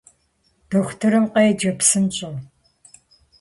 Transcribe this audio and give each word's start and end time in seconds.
Дохутырым 0.69 1.25
къеджэ 1.33 1.71
псынщӏэу! 1.77 2.35